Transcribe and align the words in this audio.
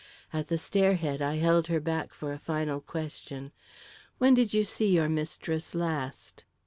At 0.33 0.47
the 0.47 0.57
stairhead 0.57 1.21
I 1.21 1.35
held 1.35 1.67
her 1.67 1.79
back 1.79 2.11
for 2.15 2.33
a 2.33 2.39
final 2.39 2.79
question. 2.81 3.51
"When 4.17 4.33
did 4.33 4.51
you 4.51 4.63
see 4.63 4.89
your 4.91 5.09
mistress 5.09 5.75
last?" 5.75 6.43